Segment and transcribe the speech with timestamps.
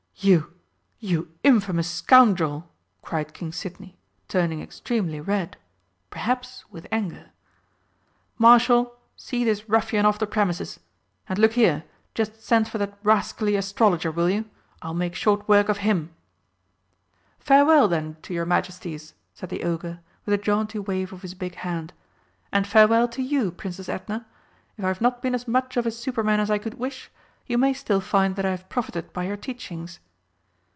[0.23, 0.53] "You
[0.99, 2.69] you infamous scoundrel!"
[3.01, 5.57] cried King Sidney, turning extremely red,
[6.11, 7.31] perhaps with anger.
[8.37, 10.79] "Marshal, see this ruffian off the premises
[11.27, 14.45] and look here, just send for that rascally astrologer, will you?
[14.83, 16.13] I'll make short work of him!"
[17.39, 21.55] "Farewell, then, to your Majesties," said the Ogre, with a jaunty wave of his big
[21.55, 21.93] hand.
[22.51, 24.27] "And farewell to you, Princess Edna.
[24.77, 27.09] If I have not been as much of a Superman as I could wish,
[27.47, 29.97] you may still find that I have profited by your teachings."